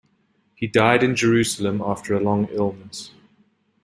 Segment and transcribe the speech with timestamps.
[0.55, 3.11] He died in Jerusalem after a long illness.